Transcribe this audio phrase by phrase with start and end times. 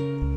[0.00, 0.29] A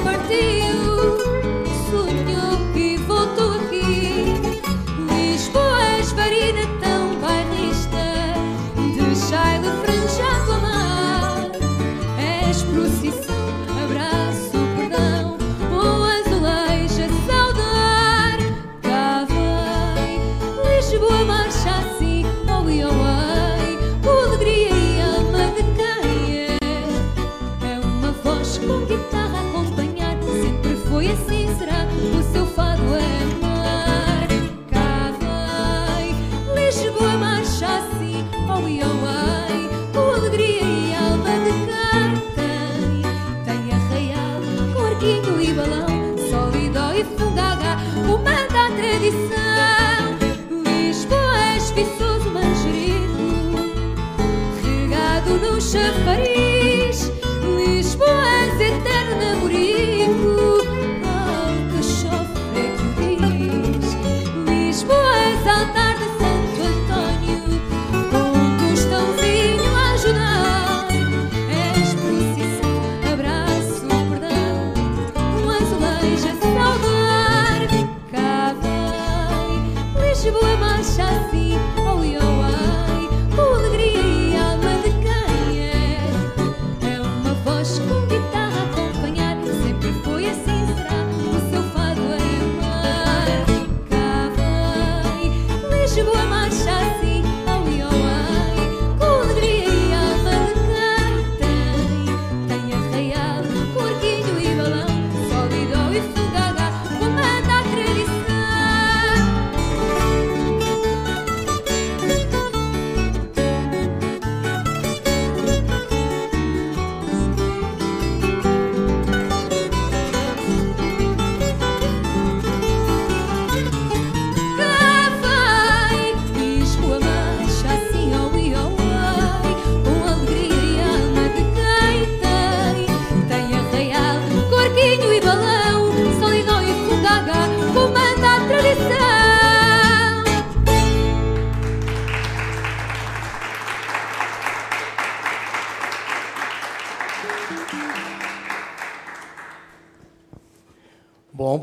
[0.00, 0.99] over to you.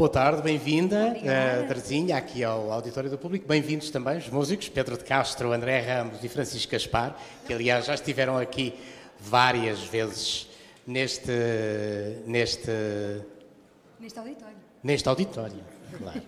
[0.07, 3.45] Boa tarde, bem-vinda, uh, Terezinha, aqui ao Auditório do Público.
[3.45, 7.13] Bem-vindos também os músicos, Pedro de Castro, André Ramos e Francisco Gaspar,
[7.45, 8.73] que aliás já estiveram aqui
[9.19, 10.47] várias vezes
[10.87, 11.29] neste.
[12.25, 12.71] neste.
[13.99, 14.57] neste auditório.
[14.81, 15.59] Neste auditório,
[15.97, 16.21] claro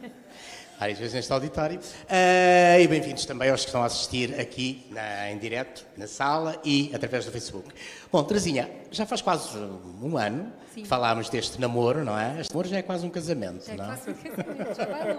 [0.79, 1.77] várias vezes neste auditório.
[1.77, 6.59] Uh, e bem-vindos também aos que estão a assistir aqui na, em direto, na sala
[6.63, 7.67] e através do Facebook.
[8.09, 9.57] Bom, Terezinha, já faz quase
[10.01, 10.83] um ano Sim.
[10.83, 12.39] que falámos deste namoro, não é?
[12.39, 13.87] Este namoro já é quase um casamento, já é não é?
[13.87, 15.11] Quase um casamento, já vai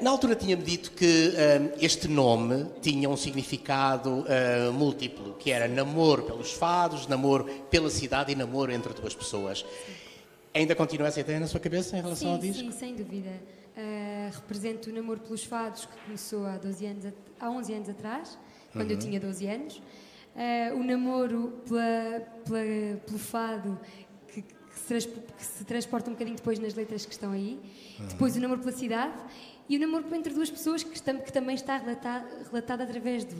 [0.00, 4.24] uh, Na altura tinha-me dito que uh, este nome tinha um significado
[4.72, 9.62] múltiplo, que era namoro pelos fados, namoro pela cidade e namoro entre duas pessoas.
[10.58, 12.64] Ainda continua essa ideia na sua cabeça em relação sim, ao disco?
[12.64, 13.30] Sim, sem dúvida.
[13.76, 17.06] Uh, represento o namoro pelos fados que começou há, 12 anos,
[17.38, 18.36] há 11 anos atrás,
[18.72, 18.96] quando uhum.
[18.96, 19.76] eu tinha 12 anos.
[19.76, 23.78] Uh, o namoro pela, pela, pelo fado
[24.32, 27.60] que, que, se que, se transporta um bocadinho depois nas letras que estão aí.
[28.00, 28.06] Uhum.
[28.08, 29.14] Depois o namoro pela cidade
[29.68, 33.36] e o namoro entre duas pessoas que, que também está relatado, relatado através de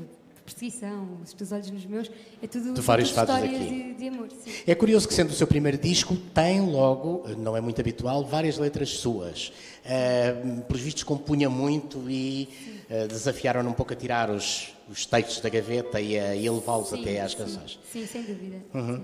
[0.48, 2.10] perseguição, os teus olhos nos meus,
[2.42, 3.58] é tudo, de vários histórias aqui.
[3.58, 4.28] De, de amor.
[4.30, 4.50] Sim.
[4.66, 8.58] É curioso que, sendo o seu primeiro disco, tem logo, não é muito habitual, várias
[8.58, 9.52] letras suas.
[9.84, 12.48] Uh, pelos vistos, compunha muito e
[12.90, 16.92] uh, desafiaram-no um pouco a tirar os, os textos da gaveta e a, a levá-los
[16.92, 17.78] até às canções.
[17.92, 18.56] Sim, sem dúvida.
[18.74, 19.02] Uhum.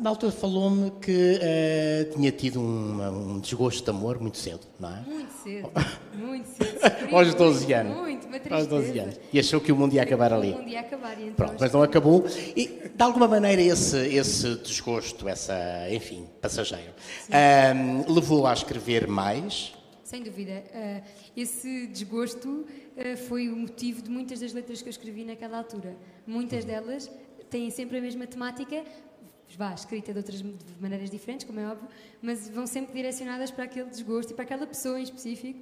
[0.00, 4.88] Na altura falou-me que uh, tinha tido um, um, desgosto de amor muito cedo, não
[4.90, 5.00] é?
[5.06, 5.70] Muito cedo,
[6.14, 7.16] muito cedo.
[7.16, 7.96] Aos 12 anos.
[7.96, 9.20] Muito, uma Aos 12 anos.
[9.32, 10.50] E achou que o mundo ia acabar ali.
[10.50, 11.12] O mundo ia acabar.
[11.20, 12.24] Então Pronto, mas não acabou.
[12.56, 15.54] E, de alguma maneira, esse, esse desgosto, essa,
[15.90, 16.92] enfim, passageiro,
[17.30, 19.72] um, levou a escrever mais?
[20.02, 20.64] Sem dúvida.
[20.74, 21.02] Uh,
[21.36, 25.96] esse desgosto uh, foi o motivo de muitas das letras que eu escrevi naquela altura.
[26.26, 26.70] Muitas uhum.
[26.70, 27.10] delas
[27.48, 28.82] têm sempre a mesma temática,
[29.54, 30.42] vá, escrita de outras
[30.80, 31.88] maneiras diferentes, como é óbvio,
[32.22, 35.60] mas vão sempre direcionadas para aquele desgosto e para aquela pessoa em específico.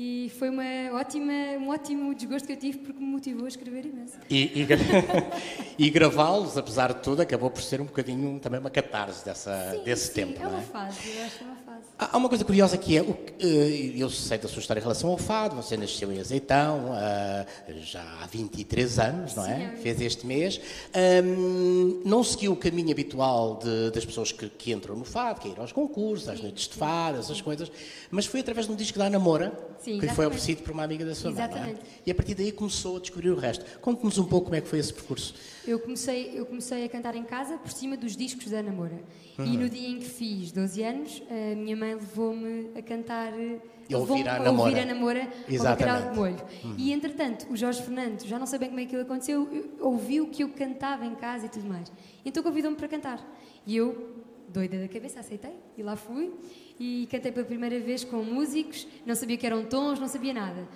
[0.00, 3.84] E foi uma ótima, um ótimo desgosto que eu tive porque me motivou a escrever
[3.84, 4.16] imenso.
[4.30, 4.66] E, e,
[5.76, 9.82] e gravá-los, apesar de tudo, acabou por ser um bocadinho também uma catarse dessa, sim,
[9.82, 10.40] desse sim, tempo.
[10.40, 10.62] É uma é?
[10.62, 11.67] fase, eu acho que é uma fase.
[12.00, 15.18] Há uma coisa curiosa que é, eh, eu sei da sua história em relação ao
[15.18, 17.46] fado, você nasceu em Azeitão eh,
[17.80, 19.72] já há 23 anos, não é?
[19.74, 20.60] Sim, Fez este mês.
[22.04, 25.50] não seguiu o caminho habitual de, das pessoas que, que, entram no fado, que é
[25.50, 27.68] ir aos concursos, às noites de fado, essas coisas,
[28.12, 29.52] mas foi através de um disco da Namora,
[29.82, 31.64] Sim, que lhe foi oferecido por uma amiga da sua exatamente.
[31.64, 31.74] mãe.
[31.74, 32.02] É?
[32.06, 33.64] E a partir daí começou a descobrir o resto.
[33.80, 35.34] Conte-nos um pouco como é que foi esse percurso.
[35.68, 39.02] Eu comecei, eu comecei a cantar em casa por cima dos discos da Namora.
[39.38, 39.44] Uhum.
[39.44, 43.34] E no dia em que fiz 12 anos, a minha mãe levou-me a cantar.
[43.86, 46.10] E ouvir a, a ouvir a namora Exatamente.
[46.10, 46.36] de molho.
[46.64, 46.74] Uhum.
[46.78, 49.46] E entretanto, o Jorge Fernando, já não sei bem como é que aquilo aconteceu,
[49.78, 51.92] ouviu que eu cantava em casa e tudo mais.
[52.24, 53.22] Então convidou-me para cantar.
[53.66, 55.52] E eu, doida da cabeça, aceitei.
[55.76, 56.32] E lá fui.
[56.80, 60.66] E cantei pela primeira vez com músicos, não sabia que eram tons, não sabia nada.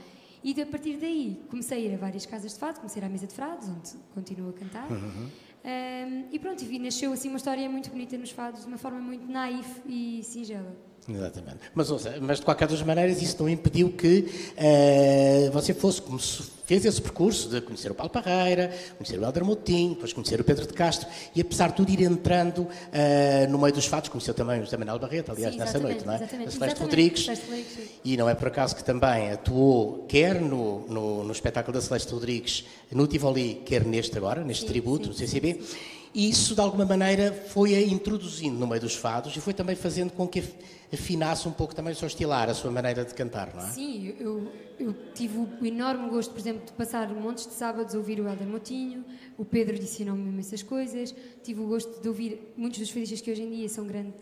[0.45, 3.09] E a partir daí comecei a ir a várias casas de fado, comecei a ir
[3.09, 4.91] à mesa de frados, onde continuo a cantar.
[4.91, 5.29] Uhum.
[5.65, 9.01] Um, e pronto, e nasceu assim uma história muito bonita nos fados, de uma forma
[9.01, 10.77] muito naif e singela.
[11.09, 11.59] Exatamente.
[11.75, 11.89] Mas,
[12.21, 17.03] mas de qualquer das maneiras, isso não impediu que uh, você fosse, como fez esse
[17.03, 20.73] percurso de conhecer o Paulo Parreira, conhecer o Helder Moutinho, depois conhecer o Pedro de
[20.73, 24.65] Castro, e apesar de tudo ir entrando uh, no meio dos fatos, conheceu também o
[24.65, 26.17] José Manuel Barreto, aliás, sim, nessa noite, não é?
[26.17, 27.27] Exatamente, a Celeste Rodrigues.
[28.05, 32.13] E não é por acaso que também atuou, quer no, no, no espetáculo da Celeste
[32.13, 35.55] Rodrigues, no Tivoli, quer neste agora, neste sim, tributo, sim, no CCB.
[35.55, 39.55] Sim, E isso, de alguma maneira, foi a introduzindo no meio dos fados e foi
[39.55, 40.53] também fazendo com que af-
[40.93, 43.71] afinasse um pouco também o seu estilar, a sua maneira de cantar, não é?
[43.71, 47.99] Sim, eu, eu tive o enorme gosto, por exemplo, de passar montes de sábados a
[47.99, 49.03] ouvir o Helder Motinho,
[49.39, 53.43] o Pedro ensinou-me imensas coisas, tive o gosto de ouvir muitos dos fadistas que hoje
[53.43, 54.13] em dia são grande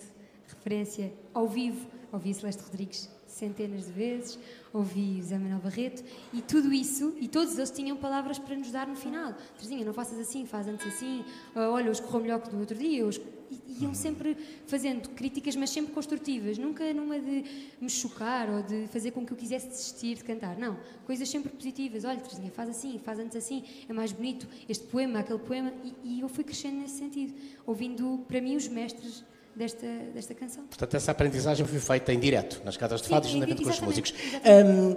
[0.46, 4.38] referência ao vivo, ouvi Celeste Rodrigues centenas de vezes,
[4.72, 8.70] ouvi o Zé Manuel Barreto e tudo isso, e todos eles tinham palavras para nos
[8.70, 9.34] dar no final.
[9.56, 12.76] Terezinha, não faças assim, faz antes assim, ah, olha, hoje correu melhor que do outro
[12.76, 13.20] dia, hoje...
[13.50, 14.36] E iam sempre
[14.68, 17.44] fazendo críticas, mas sempre construtivas, nunca numa de
[17.80, 20.56] me chocar ou de fazer com que eu quisesse desistir de cantar.
[20.56, 22.04] Não, coisas sempre positivas.
[22.04, 25.72] Olha, Terezinha, faz assim, faz antes assim, é mais bonito este poema, aquele poema.
[25.82, 27.34] E, e eu fui crescendo nesse sentido,
[27.66, 30.64] ouvindo, para mim, os mestres desta, desta canção.
[30.64, 33.80] Portanto, essa aprendizagem foi feita em direto, nas casas de fado, sim, juntamente com os
[33.80, 34.14] músicos.
[34.44, 34.96] Hum,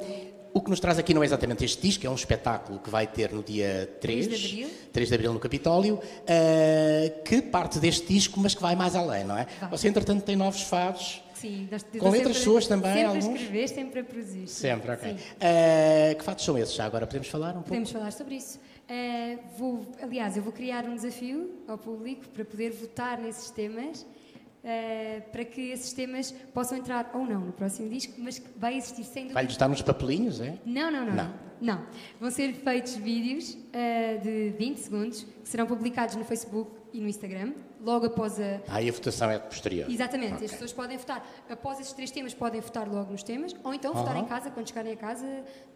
[0.53, 3.07] o que nos traz aqui não é exatamente este disco, é um espetáculo que vai
[3.07, 4.69] ter no dia 3, 3 de abril.
[4.93, 9.23] 3 de abril no Capitólio, uh, que parte deste disco, mas que vai mais além,
[9.23, 9.47] não é?
[9.59, 9.69] Vai.
[9.71, 11.23] Você, entretanto, tem novos fados.
[11.33, 13.25] Sim, nós- Com letras sempre- suas também, Sempre alguns?
[13.25, 14.47] a escrever, sempre a produzir.
[14.47, 15.11] Sempre, ok.
[15.11, 16.73] Uh, que fatos são esses?
[16.75, 17.67] Já agora podemos falar um pouco?
[17.69, 18.59] Podemos falar sobre isso.
[18.87, 24.05] Eh, vou, aliás, eu vou criar um desafio ao público para poder votar nesses temas,
[24.63, 29.03] eh, para que esses temas possam entrar ou não no próximo disco, mas vai existir
[29.03, 29.33] sem dúvida.
[29.33, 30.57] Vai-lhe estar nos papelinhos, é?
[30.65, 31.33] Não, não, não, Não.
[31.61, 31.85] não.
[32.19, 37.09] Vão ser feitos vídeos eh, de 20 segundos que serão publicados no Facebook e no
[37.09, 39.89] Instagram, logo após a, Aí a votação é posterior.
[39.89, 40.45] Exatamente, Ok.
[40.45, 41.27] as pessoas podem votar.
[41.49, 44.23] Após esses três temas, podem votar logo nos temas, ou então votar Aham.
[44.23, 45.25] em casa, quando chegarem a casa,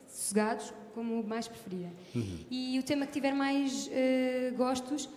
[0.08, 1.92] sossegados, como mais preferirem.
[2.16, 2.38] Uhum.
[2.50, 5.10] E o tema que tiver mais eh, gostos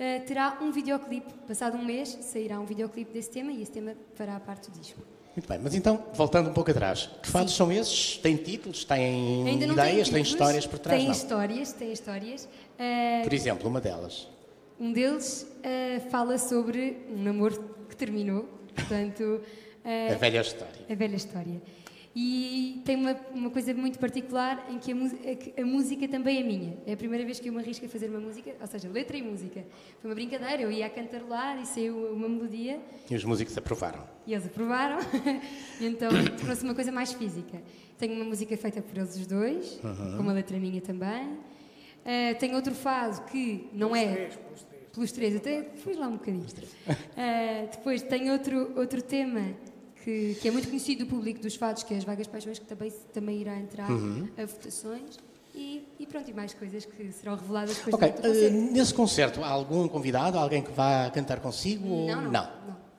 [0.00, 1.30] eh, terá um videoclipe.
[1.46, 5.02] Passado um mês, sairá um videoclipe desse tema e esse tema fará parte do disco.
[5.36, 8.16] Muito bem, mas então, voltando um pouco atrás, que fatos são esses?
[8.16, 8.86] Têm títulos?
[8.88, 10.08] Não ideias?
[10.08, 10.98] tem histórias por trás?
[10.98, 11.12] Tem Não.
[11.14, 12.48] histórias, tem histórias.
[12.78, 14.26] Eh, Por exemplo, uma delas.
[14.80, 19.42] Um deles eh, fala sobre um namoro que terminou, portanto...
[19.84, 20.86] A velha história.
[20.90, 21.62] A velha história.
[22.14, 24.96] E tem uma, uma coisa muito particular em que a,
[25.56, 26.76] é a música também é minha.
[26.84, 29.16] É a primeira vez que eu me arrisco a fazer uma música, ou seja, letra
[29.16, 29.64] e música.
[30.00, 34.04] Foi uma brincadeira, eu ia a cantarolar e saiu uma melodia E os músicos aprovaram.
[34.26, 34.98] e eles aprovaram.
[35.80, 37.62] e então tornou-se uma coisa mais física.
[37.96, 39.78] Tenho uma música feita por eles os dois,
[40.16, 41.38] com uma letra minha também.
[42.04, 44.30] Eh, tenho outro fado que não é.
[44.92, 46.44] Pelos três, até fui lá um bocadinho.
[47.16, 49.54] Eh, depois tenho outro, outro tema
[50.04, 52.64] que, que é muito conhecido do público dos fados, que é as Vagas Paixões, que
[52.66, 55.18] também, também irá entrar a votações.
[55.54, 58.56] E, e pronto, e mais coisas que serão reveladas depois Ok, do eh, concerto.
[58.72, 61.88] nesse concerto, há algum convidado, alguém que vá cantar consigo?
[61.88, 62.50] ou Não, não, não.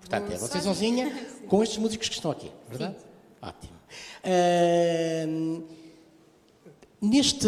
[0.02, 1.46] Portanto, Vou é você sozinha Sim.
[1.48, 2.96] com estes músicos que estão aqui, verdade?
[3.42, 3.74] Ótimo.
[4.24, 5.26] Eh,
[7.02, 7.48] neste.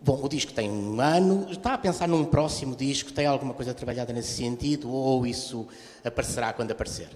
[0.00, 1.48] Bom, o disco tem um ano.
[1.50, 3.12] Está a pensar num próximo disco?
[3.12, 4.88] Tem alguma coisa trabalhada nesse sentido?
[4.90, 5.66] Ou isso
[6.04, 7.08] aparecerá quando aparecer?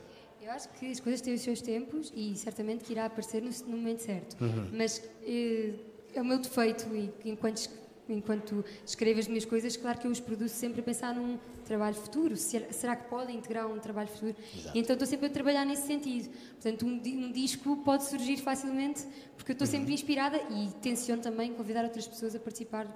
[0.51, 3.51] Eu acho que as coisas têm os seus tempos e certamente que irá aparecer no,
[3.69, 4.37] no momento certo.
[4.43, 4.69] Uhum.
[4.73, 5.75] Mas eh,
[6.13, 7.71] é o meu defeito e enquanto,
[8.09, 11.95] enquanto escrevo as minhas coisas, claro que eu os produzo sempre a pensar num trabalho
[11.95, 12.37] futuro.
[12.37, 14.35] Ser- será que podem integrar um trabalho futuro?
[14.75, 16.29] Então estou sempre a trabalhar nesse sentido.
[16.55, 19.73] Portanto, um, um disco pode surgir facilmente porque eu estou Uhum.
[19.73, 22.89] sempre inspirada e tenciono também convidar outras pessoas a participar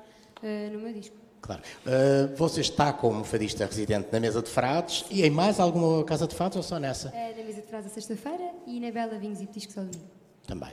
[0.43, 1.15] eh, no meu disco.
[1.45, 1.61] Claro.
[1.87, 6.27] Eh, você está como fadista residente na mesa de Frades e em mais alguma casa
[6.27, 7.13] de fados ou só nessa?
[7.15, 10.11] Eh, na mesa de frase a sexta-feira e na Bela Vinhos e Petiscos ao domingo.
[10.47, 10.71] Também.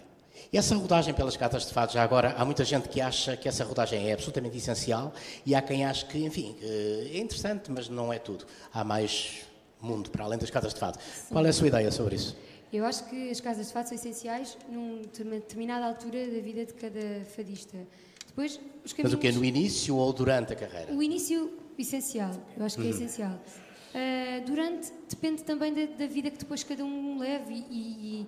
[0.51, 3.49] E essa rodagem pelas casas de fados, já agora, há muita gente que acha que
[3.49, 5.13] essa rodagem é absolutamente essencial
[5.45, 8.45] e há quem ache que, enfim, é interessante, mas não é tudo.
[8.73, 9.41] Há mais
[9.81, 10.97] mundo para além das casas de fado.
[11.29, 12.37] Qual é a sua ideia sobre isso?
[12.71, 16.73] Eu acho que as casas de fado são essenciais numa determinada altura da vida de
[16.73, 17.77] cada fadista.
[18.31, 19.13] Depois, os Mas caminhos...
[19.13, 20.93] o que é no início ou durante a carreira?
[20.93, 22.31] O início, essencial.
[22.57, 22.91] Eu acho que é Uhum.
[22.91, 23.39] essencial.
[23.93, 27.81] Ah, durante, depende também da, da vida que depois cada um leve e,
[28.21, 28.27] e-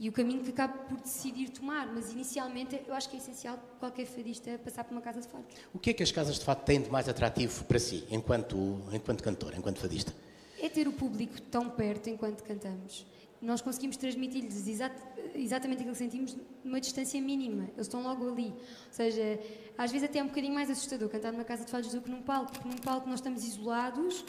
[0.00, 1.86] e o caminho que acaba por decidir tomar.
[1.94, 5.44] Mas, inicialmente, eu acho que é essencial qualquer fadista passar por uma casa de fado.
[5.72, 8.56] O que é que as casas de fado têm de mais atrativo para si, enquanto,
[8.92, 10.12] enquanto cantor, enquanto fadista?
[10.60, 13.06] é ter o público tão perto enquanto cantamos.
[13.40, 15.00] Nós conseguimos transmitir-lhes exat-
[15.34, 17.64] exatamente aquilo que sentimos numa distância mínima.
[17.74, 18.48] Eles estão logo ali.
[18.48, 19.38] Ou seja,
[19.76, 22.10] às vezes até é um bocadinho mais assustador cantar numa casa de fados do que
[22.10, 24.24] num palco, porque num palco nós estamos isolados,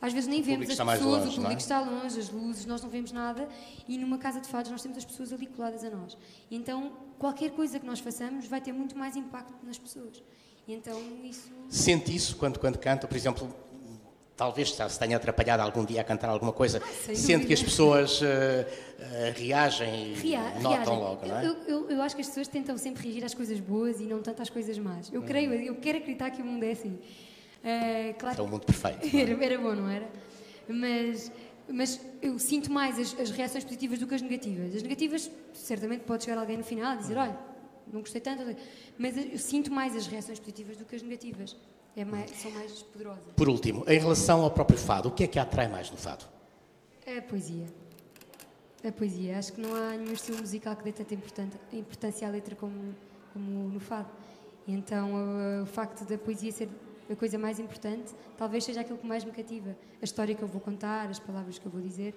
[0.00, 1.56] às vezes nem vemos as pessoas, longe, o público é?
[1.56, 3.48] está longe, as luzes, nós não vemos nada,
[3.86, 6.16] e numa casa de fados nós temos as pessoas ali coladas a nós.
[6.50, 10.22] Então, qualquer coisa que nós façamos vai ter muito mais impacto nas pessoas.
[10.66, 11.50] Então, isso...
[11.68, 13.54] Sente isso quando, quando canta, por exemplo,
[14.40, 18.22] talvez se tenha atrapalhado algum dia a cantar alguma coisa, sem sente que as pessoas
[18.22, 18.66] eh,
[18.98, 20.98] eh, reagem e Rea- notam reagem.
[20.98, 21.46] logo, não é?
[21.46, 24.22] Eu, eu- eu acho que as pessoas tentam sempre reagir às coisas boas e não
[24.22, 25.10] tanto às coisas más.
[25.10, 25.16] Uhum.
[25.16, 26.92] Eu creio, eu quero acreditar que o mundo é assim.
[26.92, 29.14] Uh, claro, era um mundo perfeito.
[29.14, 30.08] Era, era bom, não era?
[30.66, 31.30] Mas,
[31.68, 34.74] mas eu sinto mais as, as, reações positivas do que as negativas.
[34.74, 37.36] As negativas, certamente pode chegar alguém no final e dizer: olha,
[37.92, 38.56] não gostei tanto,
[38.96, 41.54] mas eu sinto mais as reações positivas do que as negativas.
[42.00, 43.34] É mais, são mais poderosas.
[43.36, 45.98] Por último, em relação ao próprio fado, o que é que a atrai mais no
[45.98, 46.24] fado?
[47.04, 47.66] É a poesia.
[48.82, 49.38] A poesia.
[49.38, 51.14] Acho que não há nenhum estilo musical que dê tanta
[51.72, 52.94] importância à letra como,
[53.34, 54.08] como no fado.
[54.66, 56.70] Então o, o facto da poesia ser
[57.10, 59.76] a coisa mais importante, talvez seja aquilo que mais me cativa.
[60.00, 62.14] A história que eu vou contar, as palavras que eu vou dizer.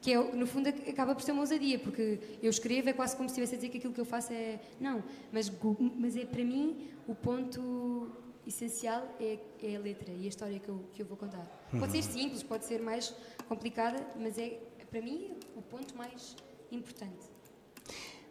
[0.00, 3.28] Que é, no fundo acaba por ser uma ousadia, porque eu escrevo é quase como
[3.28, 4.60] se estivesse a dizer que aquilo que eu faço é.
[4.78, 5.50] Não, mas,
[5.96, 8.08] mas é para mim o ponto
[8.46, 11.46] essencial é, é a letra e a história que eu, que eu vou contar.
[11.78, 13.14] Pode ser simples, pode ser mais
[13.48, 14.58] complicada, mas é
[14.90, 16.36] para mim o ponto mais
[16.70, 17.34] importante.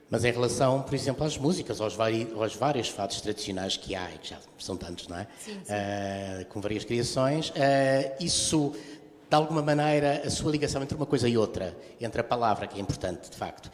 [0.09, 4.07] Mas em relação, por exemplo, às músicas, aos, vari, aos vários fados tradicionais que há,
[4.09, 5.27] que já são tantos, não é?
[5.39, 5.73] Sim, sim.
[5.73, 7.53] Uh, com várias criações, uh,
[8.23, 8.73] isso,
[9.27, 12.77] de alguma maneira, a sua ligação entre uma coisa e outra, entre a palavra, que
[12.77, 13.71] é importante, de facto,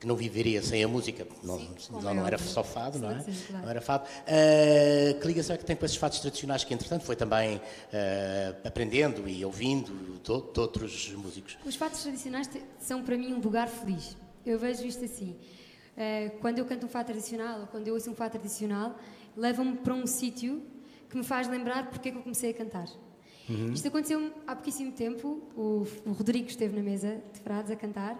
[0.00, 3.20] que não viveria sem a música, não, sim, não, não, era só fado, não é?
[3.20, 3.64] Sim, claro.
[3.64, 4.04] Não era fado.
[4.04, 8.66] Uh, que ligação é que tem com esses fados tradicionais que, entretanto, foi também uh,
[8.66, 9.92] aprendendo e ouvindo
[10.22, 11.58] de, de, outros músicos?
[11.66, 14.16] Os fados tradicionais são, para mim, um lugar feliz.
[14.44, 15.36] Eu vejo isto assim.
[15.92, 18.98] Uh, quando eu canto um fado tradicional ou quando eu ouço um fado tradicional,
[19.36, 20.62] leva-me para um sítio
[21.10, 22.88] que me faz lembrar porque é que eu comecei a cantar.
[23.46, 23.74] Uhum.
[23.74, 25.42] Isto aconteceu há pouquíssimo tempo.
[25.54, 28.18] O, o Rodrigo esteve na mesa de frados a cantar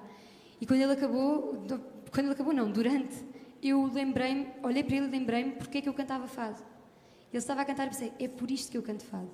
[0.60, 1.64] e quando ele acabou,
[2.10, 3.16] quando ele acabou não, durante,
[3.62, 6.62] eu lembrei-me, olhei para ele e lembrei-me porque é que eu cantava fado.
[7.32, 9.30] Ele estava a cantar e pensei, é por isto que eu canto fado.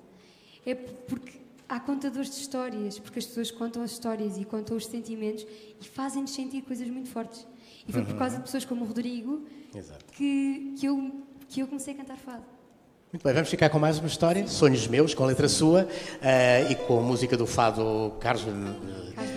[0.65, 4.85] É porque há contadores de histórias, porque as pessoas contam as histórias e contam os
[4.85, 5.45] sentimentos
[5.81, 7.45] e fazem-nos sentir coisas muito fortes.
[7.87, 8.17] E foi por uhum.
[8.17, 9.45] causa de pessoas como o Rodrigo
[10.13, 11.11] que, que, eu,
[11.49, 12.43] que eu comecei a cantar fado.
[13.11, 14.45] Muito bem, vamos ficar com mais uma história.
[14.47, 19.15] Sonhos Meus, com a letra sua uh, e com a música do fado Carlos, uh,
[19.15, 19.36] Carlos.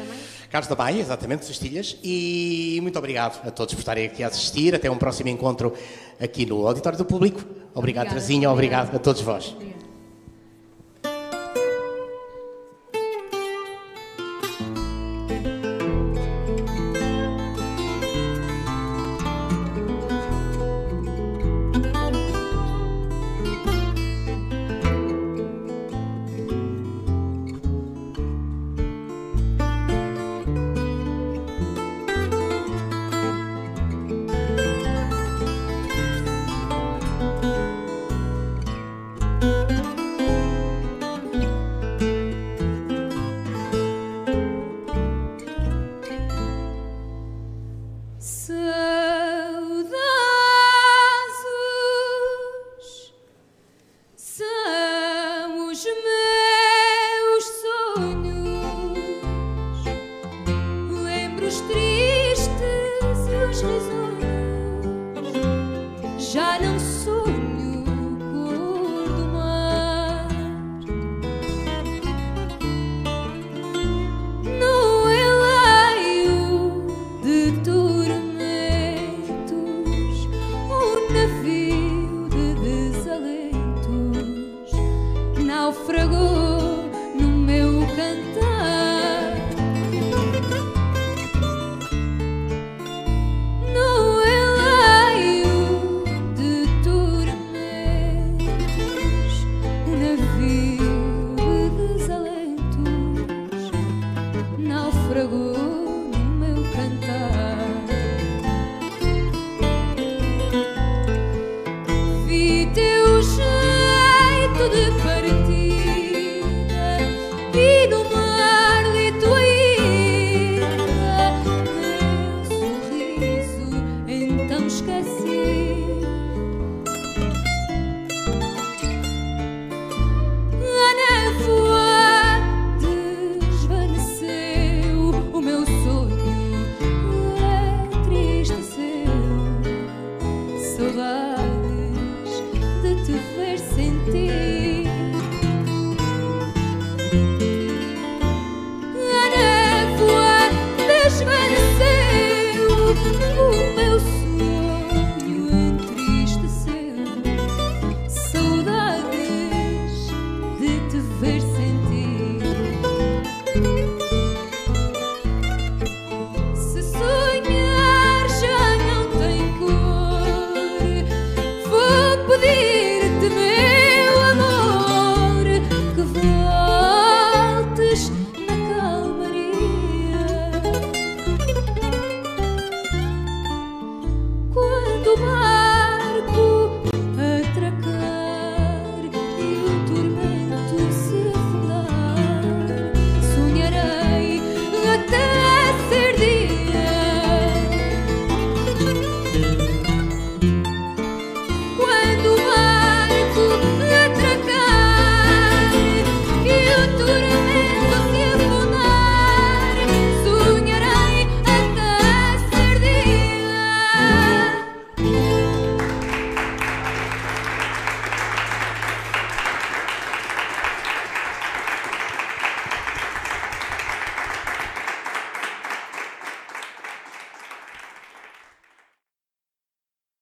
[0.51, 1.97] Carlos da Maia, exatamente, Sestilhas.
[2.03, 4.75] E muito obrigado a todos por estarem aqui a assistir.
[4.75, 5.73] Até um próximo encontro
[6.21, 7.41] aqui no Auditório do Público.
[7.73, 9.55] Obrigado, Trazinha, obrigado a todos vós.